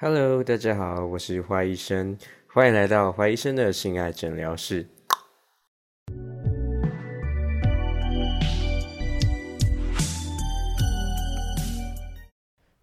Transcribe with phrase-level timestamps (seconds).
[0.00, 2.16] Hello，大家好，我是花医生，
[2.46, 4.86] 欢迎来到花医生的性爱诊疗室。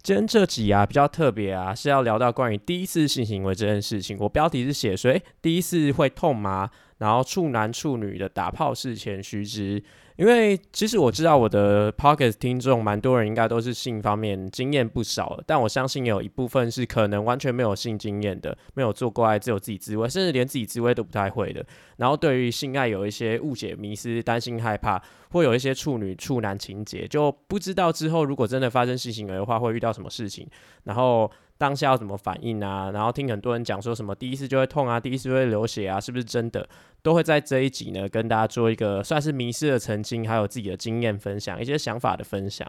[0.04, 4.18] 今天这集啊比较特别啊，是要聊到关于第一次性行为这件事情。
[4.20, 6.70] 我标题是写说，第一次会痛吗？
[6.98, 9.82] 然后处男处女的打炮事前须知。
[10.18, 21.66] 因为其实我知道我的 Pocket 听众蛮多人应该都是性方面经验不少，但我相信有一部分是可能完全没有性经验的，没有做过爱，只有自己自慰，甚至连自己自慰都不太会的。
[21.98, 25.02] 然后对于性爱有一些误解、迷失、担心、害怕，
[25.32, 30.48] 会有一些处女处男情节，就不知道之后如果真的发生性行为的话，会遇到什么事情，
[30.86, 32.92] 然后当下要怎么反应啊？
[32.92, 36.68] 然后听很多人讲说什么第一次就会痛啊，第一次就会流血啊，是不是真的？
[37.02, 42.68] 都会在这一集呢，跟大家做一个算是迷失的澄清，还有自己的经验分享，一些想法的分享。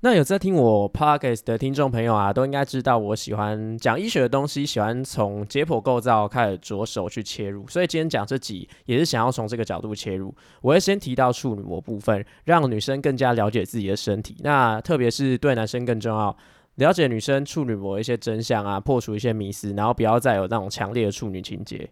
[0.00, 10.34] 那有在听我 podcast 的听众朋友啊，都应该知道我喜欢讲医学的东西，喜欢从解剖构造开始着手去切入，所以今天讲这集也是想要从这个角度切入。
[10.60, 16.36] 我会先提到处女膜部分，让女生更加了解自己的身体，那特别是对男生更重要，
[16.76, 21.88] 了解女生处女膜一些真相啊，破除一些迷思，然后不要再有那种强烈的处女情节。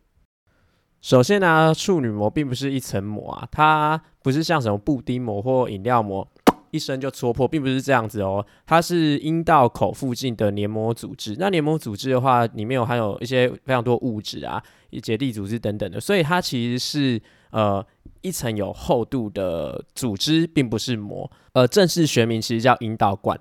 [1.00, 6.26] 首先呢，处女膜并不是一层膜啊，它不是像什么布丁膜或饮料膜，
[6.70, 8.44] 一声就戳破，并不是这样子哦。
[8.64, 11.36] 它是阴道口附近的黏膜组织。
[11.38, 14.62] 那黏膜组织的话，里面有含有一些非常多物质啊，
[15.02, 17.84] 结缔组织等等的，所以它其实是呃
[18.20, 21.28] 一层有厚度的组织，并不是膜。
[21.52, 23.38] 呃，正式学名其实叫阴道管，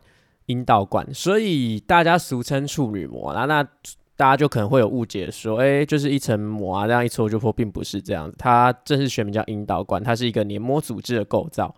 [0.51, 3.45] 阴道管，所以大家俗称处女膜啦。
[3.45, 3.63] 那
[4.17, 8.35] 大家就可能会有误解，说，哎，就是一层膜啊，这样一戳就破，并不是这样子。
[8.37, 11.73] 它正式学名叫阴道管，它是一个黏膜组织的构造，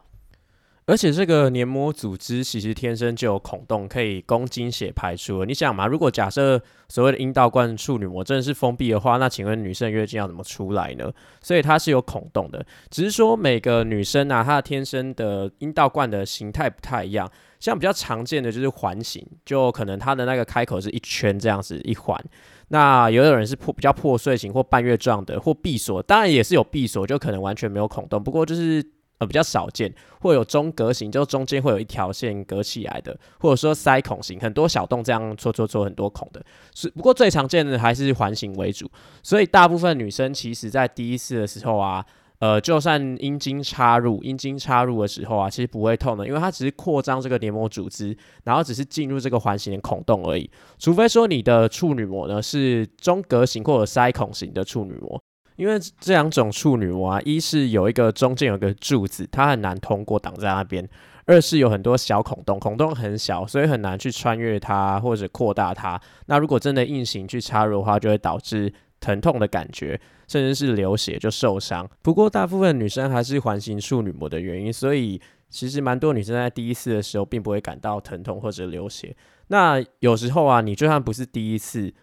[0.85, 5.45] 而且这个黏膜组织其实天生就有孔洞，可以供精血排出。
[5.45, 11.09] 你想嘛，如果假设所谓的阴道冠处女膜真的是封闭的话，那请问女生月经要怎么出来呢？
[11.41, 17.31] 所以它是有孔洞的，只是说每个女生啊，她的天生的阴道冠的形态不太一样。
[17.63, 22.21] 像比较常见的就是环形，就可能它的那个开口是一圈这样子一环。
[22.67, 28.21] 那有的人是破比较破碎型或半月状的，或闭锁，当然也是有闭锁，就可能完全没有孔洞。
[28.21, 28.85] 不过就是
[29.19, 36.45] 呃比较少见，或有中隔型，就中间会有一条线隔起来的，或者说塞孔型，很多小洞这样戳戳戳很多孔的。
[36.75, 38.91] 是不过最常见的还是环形为主，
[39.21, 42.05] 所以大部分女生其实在第一次的时候啊。
[42.43, 50.51] 呃，就算阴茎插入，阴茎插入的时候啊，其实不会痛的，因为它只是扩张这个黏膜组织，然后只是进入这个环形的孔洞而已。
[50.77, 55.23] 除非说你的处女膜呢是中隔型或者塞孔型的处女膜，
[55.55, 60.83] 因为这两种处女膜啊，一是有一个中间有个柱子，它很难通过挡在那边；
[61.25, 65.97] 二是有很多小孔洞，孔洞很小，所以很难去穿越它或者扩大它。
[66.25, 69.99] 那如果真的硬行去插入的话，就会导致疼痛的感觉。
[70.25, 79.15] 甚至是流血就受伤，不过大部分女生还是环形处女膜的原因，所以其实蛮多女生在第一次的时候并不会感到疼痛或者流血。
[79.47, 81.93] 那有时候啊，你就算不是第一次，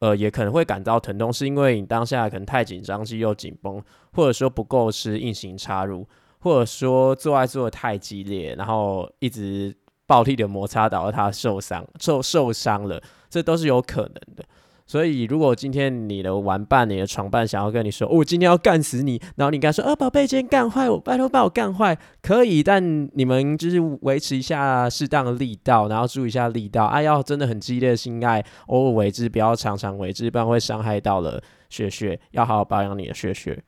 [0.00, 6.06] 呃，也可能会感到疼痛，是因为你当下可能太紧张，肌肉紧绷，或者说不够是硬性插入，
[6.40, 9.74] 或者说做爱做的太激烈，然后一直
[10.06, 14.44] 暴力的摩擦导致她受伤，受受伤了，这都是有可能的。
[14.92, 26.84] 所以，如果今天你的玩伴、你的床伴想要跟你说：“我今天要干死你”，然后你跟他说：“啊，宝贝，今天干坏我，拜托把我干坏。”可以，但你们就是维持一下适当的力道，然后注意一下力道。
[26.84, 32.20] 啊，要真的很激烈的性爱，偶尔为之，不要常常为之，不然会伤害到了血血。
[32.32, 33.58] 要好好保养你的血血。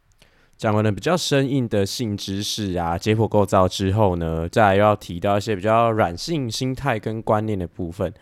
[0.59, 8.13] 讲完了比较生硬的性知识啊，解剖构造之后呢，再来又要提到一些比较软性心态跟观念的部分。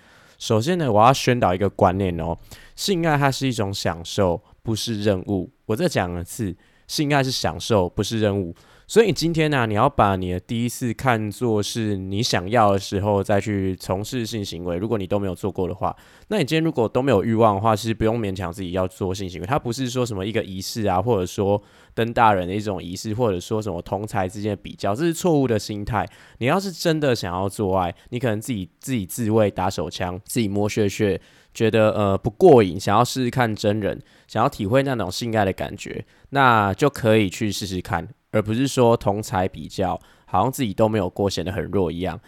[0.43, 2.37] 首先呢，我要宣导一个观念哦。
[2.75, 5.49] 性爱它是一种享受，不是任务。
[5.67, 6.53] 我再讲一次，
[6.93, 8.55] 性爱是享受，不是任务。
[8.87, 14.77] 所以今天呢，你要把你的第一次看作是你想要的时候再去从事性行为。
[14.77, 15.97] 如果你都没有做过的话，
[16.29, 19.47] 那你今天如果都没有欲望的话，其实不用勉强自己要做性行为。
[19.47, 21.63] 它不是说什么一个仪式啊，或者说
[21.95, 26.07] 登大人的一种仪式，或者说什么同才之间的比较，这是错误的心态。
[26.41, 31.19] 你要是真的想要做爱，你可能自己自己自慰打手枪，自己摸穴穴。
[31.55, 42.19] 觉得呃不过瘾，想要试试看真人，想要体会那种性爱的感觉，那就可以去试试看，而不是说同才比较，好像自己都没有过，显得很弱一样，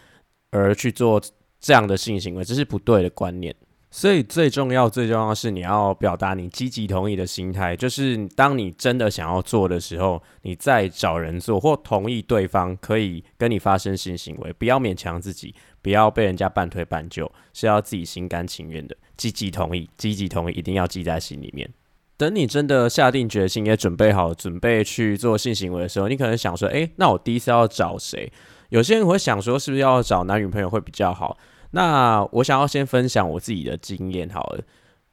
[0.51, 1.21] 而去做
[1.59, 3.55] 这样的性行为，这是不对的观念。
[3.91, 15.55] 所以最重要、最重要是你要表达你积极同意的心态，就是当你真的想要做的时候，你再找人做或同意对方可以跟你发生性行为，不要勉强自己。
[15.85, 21.71] 不要被人家半推半就，是要自己心甘情愿的，积极同意，积极同意，一定要记在心里面。
[22.17, 28.33] 等你真的下定决心，也准备好准备去做性行为的时候，你可能想说，诶，那我第一次要找谁？
[28.71, 31.37] 有些人会想说，是不是要找男女朋友会比较好？
[31.73, 34.65] 那我想要先分享我自己的经验好了。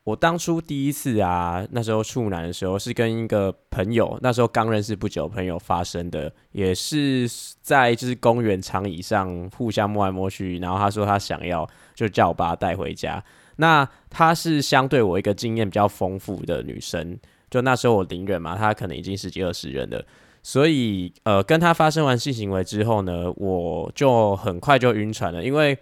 [0.03, 7.29] 我当初第一次啊，那时候处男的时候，是跟一个朋友，那时候刚认识不久朋友发生的，也是
[7.61, 13.23] 在就是公园长椅上互相摸来摸去，然后他说他想要，就叫我把他带回家。
[13.57, 17.19] 那她是相对我一个经验比较丰富的女生，
[17.51, 20.03] 就那时候我零人嘛，她可能已经十几二十人了，
[20.41, 25.77] 所以呃，跟她发生完性行为之后呢，我就很快就晕船了，因为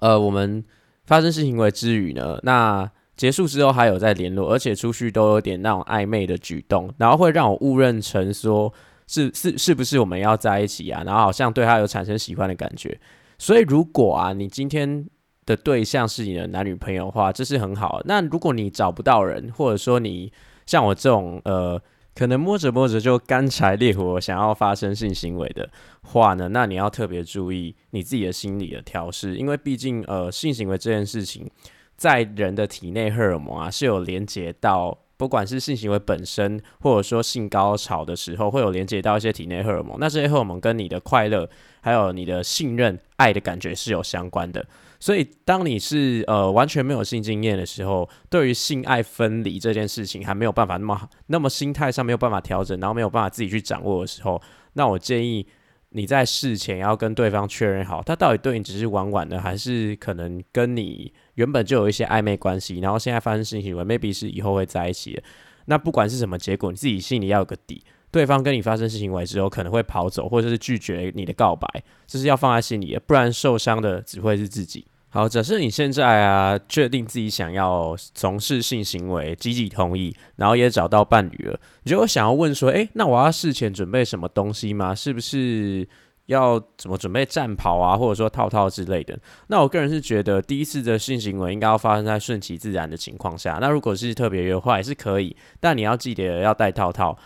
[0.00, 0.62] 呃，我们
[1.06, 8.70] 发生性行为之余呢，那结束之后还有在联络，而且出去都有点那种暧昧的举动，然后会让我误认成说
[9.06, 11.02] 是是是不是我们要在一起啊？
[11.06, 13.00] 然后好像对他有产生喜欢的感觉。
[13.38, 15.06] 所以如果啊，你今天
[15.46, 18.02] 的对象是你的男女朋友的话，这是很好。
[18.04, 20.30] 那如果你找不到人，或者说你
[20.66, 21.80] 像我这种呃，
[22.14, 25.70] 可能摸着摸着就干柴烈火，想要发生性行为的
[26.02, 31.50] 话呢，那你要特别注意你自己的心理的调试，因为毕竟呃，性行为这件事情。
[31.96, 39.96] 在人的体内荷尔蒙啊是有连接到，不管是性行为本身，或者说性高潮的时候，会有连接到一些体内荷尔蒙。
[39.98, 41.48] 那这些荷尔蒙跟你的快乐，
[41.80, 44.66] 还有你的信任、爱的感觉是有相关的。
[45.00, 54.40] 所以，当你是呃完全没有性经验的时候，对于性爱分离这件事情还没有办法那么那么心态上没有办法调整，然后没有办法自己去掌握的时候，
[54.74, 55.46] 那我建议。
[55.90, 65.22] 你在事前要跟对方确认好，他到底对你只是玩玩的，还是可能跟你原本就有一些暧昧关系，然后现在发生性行为，maybe 是以后会在一起的。
[65.64, 67.82] 那不管是什么结果，你自己心里要有个底。
[68.10, 71.66] 对方跟你发生性行为之后，可能会跑走，或者是拒绝你的告白，
[72.06, 74.86] 这是要放在心里的，不然受伤的只会是自己。
[75.08, 84.94] 好，假设你现在啊，确定自己想要从事性行为，积极同意，然后也找到伴侣了，你就想要问说，诶，那我要事前准备什么东西吗？
[84.94, 85.86] 是不是
[86.26, 89.18] 要怎么准备战袍啊，或者说套套之类的？
[89.48, 93.58] 那我个人是觉得，第一次的性行为应该要发生在顺其自然的情况下。
[93.60, 97.16] 那如果是特别约会，也是可以，但你要记得要戴套套。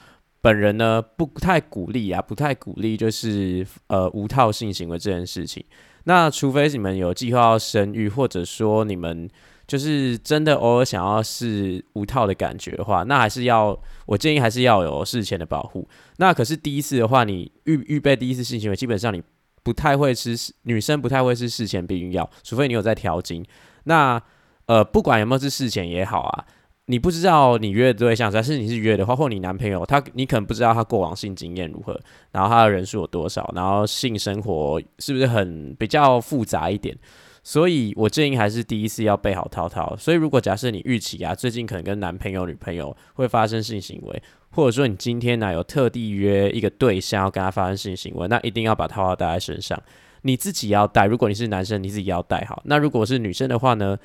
[0.43, 5.63] 本人呢，不太鼓励啊，不太鼓励就是呃无套性行为这件事情。
[6.05, 9.29] 那除非你们有计划要生育，或者说你们
[9.71, 15.89] 就是真的偶尔想要试无套的感觉的话，那还是要我建议还是要有事前的保护。
[16.17, 19.23] 那可是第一次的话，你预预备第一次性行为，基本上你
[19.63, 23.47] 不太会吃女生不太会吃事前避孕药，除非你有在调经。
[23.85, 24.21] 那
[24.67, 26.45] 呃，不管有没有是事前也好啊。
[26.87, 31.97] 你不知道你约的对象，但是你是约的话，或你男朋友他，你可能不知道他过往性经验如何，
[32.33, 36.99] 然后他的人数有多少，然后性生活是不是很比较复杂一点？
[37.43, 39.97] 所以我建议还是第一次要备好套套。
[39.97, 49.81] 所以如果假设你预期啊，最近可能跟男朋友、女朋友会发生性行为，或者说你今天呢有特地约一个对象要跟他发生性行为，那一定要把套套带在身上，
[50.23, 51.07] 你自己要带。
[51.07, 52.63] 如果你是男生，你自己要带好。
[52.67, 53.99] 那如果是女生的话呢？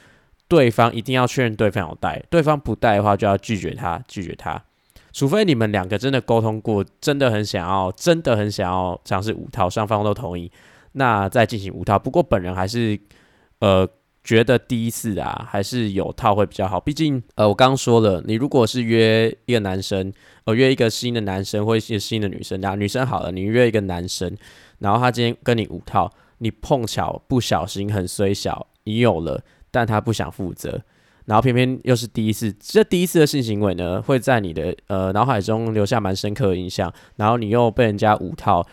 [0.48, 4.64] 对方一定要确认对方有带，对方不带的话就要拒绝他，拒绝他。
[5.12, 10.52] 除非你们两个真的沟通过，真的很想要，真的很想要尝试五套，双方都同意，
[10.92, 11.98] 那再进行五套。
[11.98, 12.96] 不过本人还是
[13.60, 13.88] 呃
[14.24, 20.12] 觉得第一次啊还是有套会比较好，毕竟呃我刚刚说了，你如果是约一个男生，
[20.46, 24.36] 呃约一个新的男生或一个新的女生，然后女生好了，你约一个男生，
[24.80, 29.44] 然后他今天跟你五套，你碰巧不小心很虽小，你有了。
[29.72, 30.82] 但他不想负责，
[31.26, 36.90] 然后偏偏又是第一次，这第一次的性行为呢，会在你的呃脑海中留下蛮深刻的印象。
[37.18, 38.66] 然后你又被人家五套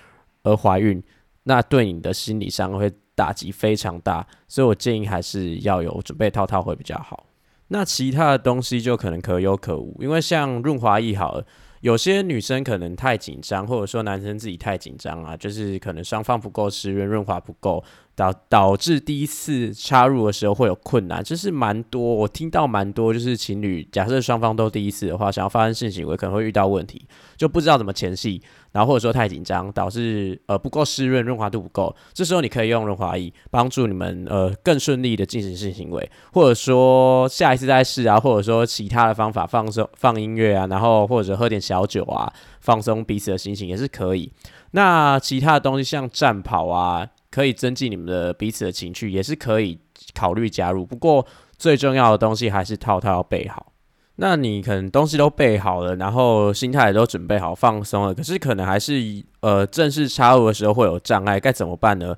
[0.45, 1.03] 而怀孕，
[1.43, 4.27] 那对你的心理上会打击非常大。
[4.49, 7.27] 所以我建议还是要有准备套套会比较好。
[7.69, 11.47] 那其他的东西就可能可有可无，因为像润滑液好了，
[11.81, 17.83] 有些女生可能太紧张，或者说男生自己太紧张啊，就是可能双方不够湿润，润滑不够。
[18.15, 28.43] 导导致第一次插入的时候会有困难，就是蛮多，我听到蛮多，就是情侣假设双方都第一次的话，想要发生性行为可能会遇到问题，就不知道怎么前戏，
[28.73, 44.31] 然后或者说太紧张，导致呃不够湿润，润滑度不够，这时候你可以用润滑液帮助你们呃更顺利的进行性行为，或者说下一次再试啊，或者说其他的方法放松放音乐啊，然后或者喝点小酒啊，放松彼此的心情也是可以。
[44.73, 47.09] 那其他的东西像战跑啊。
[47.33, 49.81] 可以增进你们的彼此的情趣，也是可以
[50.15, 50.87] 考虑加入。
[50.87, 51.27] 不过
[51.59, 53.73] 最重要的东西还是套套要备好。
[54.17, 62.15] 那你可能东西都备好了，然后心态也都准备好，放松了，可是可能还是呃正式插入的时候会有障碍，该怎么办呢？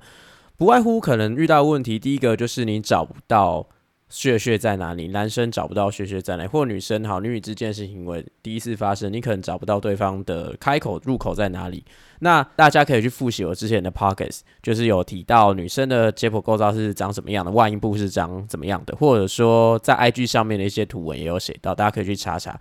[0.57, 3.65] 不外乎可能遇到问题，第一个就是你找不到
[4.09, 11.83] 穴穴在哪里，男生找不到穴穴在哪里，或女生好，女女之间性行为第一次发生，你可能找不到对方的开口入口在哪里。
[12.19, 22.59] 那大家可以去复习我之前的 pockets，就是有提到女生的解剖构造是长什么样的，外阴部是长怎么样的，或者说在 IG 上面的一些图文也有写到，大家可以去查查。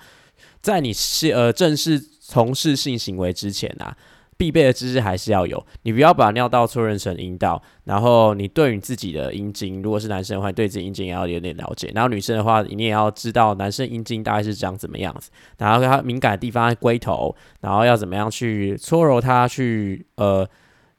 [0.60, 3.96] 在你是呃正式从事性行为之前啊。
[4.36, 20.48] 必备的知识还是要有，你不要把尿道错认成阴道，然后你对你自己的阴茎，如果是男生的话，对自己阴茎也要有点了解，然后女生的话，你也要知道男生阴茎大概是长怎么样子，然后它敏感的地方在龟头，然后要怎么样去搓揉它，去呃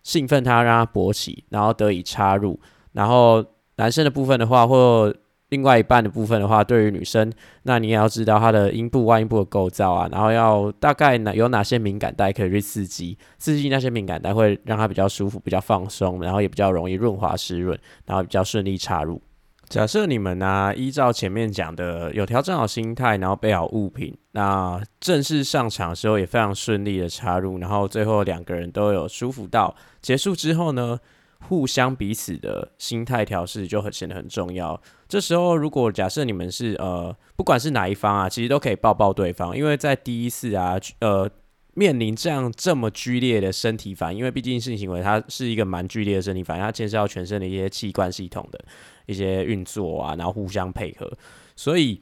[0.03, 2.59] 兴奋它，让它勃起，然后得以插入，
[2.93, 3.43] 然后
[3.77, 5.13] 男生的部分的话或。
[5.55, 7.31] 另外一半的部分的话，对于女生，
[7.63, 19.21] 那你也要知道她的阴部、外阴部的构造啊，然后要大概哪有哪些敏感带可以去刺激，刺激那些敏感带会让它比较舒服、比较放松，然后也比较容易润滑湿润，然后比较顺利插入。
[19.69, 29.74] 假设你们呢，依照前面讲的，有调整好心态，然后备好物品，那正式上场的时候也非常顺利的插入，然后最后两个人都有舒服到。
[30.01, 31.00] 结束之后呢？
[31.41, 34.81] 互相彼此的心态调试就很显得很重要。
[35.07, 41.29] 这时候，如果假设你们是呃，不管是哪一方啊，其实都可以抱抱对方，因为在第一次啊，呃，
[41.75, 48.65] 面临这样这么剧烈的身体反应，因为毕竟性行为它是一个蛮剧烈的身体反应，它牵涉到全身的一些器官系统的
[49.05, 51.11] 一些运作啊，然后互相配合，
[51.55, 52.01] 所以。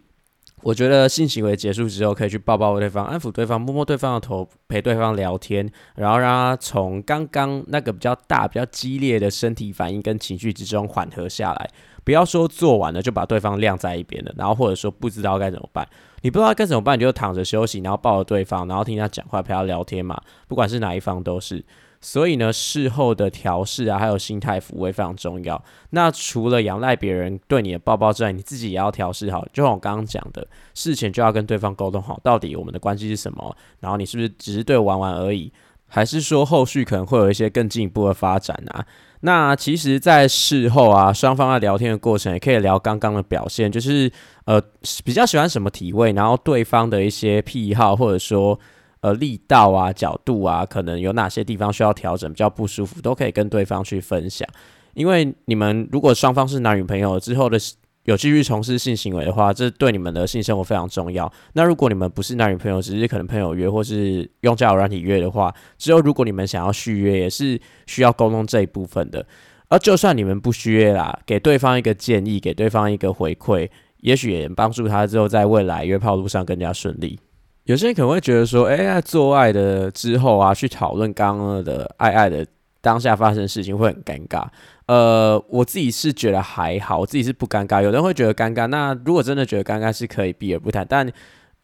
[0.64, 11.70] 我觉得性行为结束之后，可以去抱抱对方，安抚对方，摸摸对方的头，陪对方聊天，然后让他从刚刚那个比较大、比较激烈的身体反应跟情绪之中缓和下来。
[12.06, 15.88] 不要说做完了就把对方晾在一边了，然后或者说不知道该怎么办。
[16.22, 20.22] 你不知道该怎么办，你就躺着休息，然后抱着对方，然后听他讲话，陪他聊天嘛。
[20.48, 21.64] 不管是哪一方都是。
[22.06, 25.64] 所以呢，事后的调试啊，还有心态抚慰非常重要。
[25.92, 29.48] 那除了仰赖别人对你的抱抱之外，你自己也要调试好。
[29.54, 33.56] 就像我刚刚讲的，事前就要跟对方沟通好，到底我们的关系是什么。
[33.80, 35.50] 然后你是不是只是对玩玩而已，
[35.88, 38.86] 还是说后续可能会有一些更进一步的发展啊？
[39.22, 44.12] 那其实，在事后啊，双方在聊天的过程，也可以聊刚刚的表现，就是
[44.44, 44.62] 呃，
[45.06, 48.60] 比较喜欢什么体位，然后对方的一些癖好，或者说。
[49.04, 54.48] 呃，力道啊，角度啊，可能有哪些地方需要调整，比较不舒服，都可以跟对方去分享。
[54.94, 57.60] 因为你们如果双方是男女朋友之后的
[58.06, 61.30] 有继续从事性行为的话，这对你们的性生活非常重要。
[61.52, 69.26] 那如果你们不是男女朋友，只是可能朋友约或是用交友软体约的话，之后如果你们想要续约，也是需要沟通这一部分的。
[69.68, 77.20] 而就算你们不续约啦，给对方一个建议，给对方一个回馈，也许也帮助他之后在未来约炮路上更加顺利。
[77.66, 82.46] 有些人可能会觉得说，哎，在做爱的之后啊，去讨论刚刚的爱爱的
[82.82, 84.46] 当下发生的事情会很尴尬。
[84.88, 87.82] 呃，我自己是觉得还好，我自己是不尴尬。
[87.82, 90.86] 有人会觉得尴尬，那如果真的觉得尴尬，是可以避而不谈。
[90.90, 91.10] 但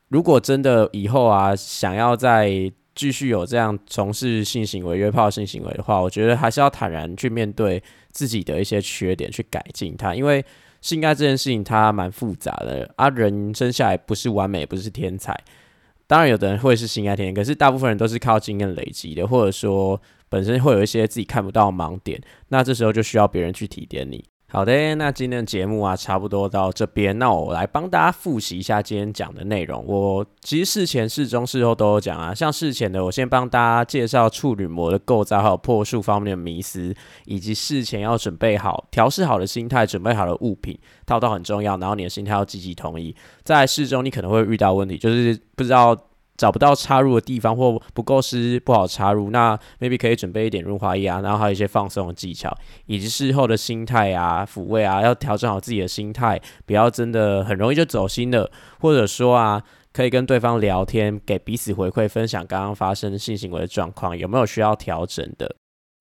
[0.08, 2.50] 如果真的以后啊，想要再
[2.96, 10.16] 继续有这样从事性行为、约炮性行为的话，我觉得还是要坦然去面对自己的一些缺点，去改进它。
[10.16, 10.44] 因为
[10.80, 15.38] 性爱这件事情它蛮复杂的啊，人生下来不是完美，不是天才。
[16.10, 24.26] 当然，有的人会是心甘情愿，可是大部分人都是靠经验累积的，或者说本身会有一些自己看不到的盲点，那这时候就需要别人去提点你。
[24.52, 27.20] 好的，那今天的节目啊，差不多到这边。
[27.20, 29.86] 那我来帮大家复习一下今天讲的内容。
[29.86, 32.34] 我其实事前、事中、事后都有讲啊。
[32.34, 36.92] 像事前的，我先帮大家介绍处女膜的构造，还有破数方面的迷思，
[37.26, 40.76] 以及事前要准备好、调试好的心态、准备好的物品，
[41.06, 41.78] 套套很重要。
[41.78, 43.16] 然后你的心态要积极同意。
[43.44, 45.96] 在事中，你可能会遇到问题，就是不知道。
[46.40, 65.54] 找不到插入的地方或不够湿不好插入，那 maybe 可以准备一点润滑液啊，然后还有一些放松的技巧，以及事后的心态啊、抚慰啊，要调整好自己的心态，不要真的很容易就走心了，或者说啊，可以跟对方聊天，给彼此回馈，分享刚刚发生性行为的状况，有没有需要调整的。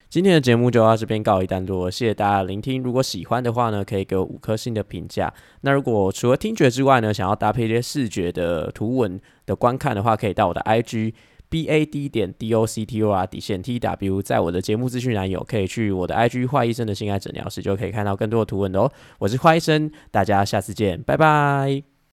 [0.09, 2.83] 今天的节目就到这边告一段落，谢谢大家聆听。
[2.83, 5.31] 如果喜欢的话呢，可以给我五颗星的评价。
[5.61, 11.15] 那如果除了听觉之外呢，想要搭配一些视觉的图文的观看的话，可以到我的 IG
[11.49, 18.89] B A D 点 D O C T O R 底线 T W，在我的节目资讯栏有，可以去我的 IG 花医生的性爱诊疗室，就可以看到更多的图文哦。
[19.19, 21.98] 我是花医生，大家下次见，拜拜。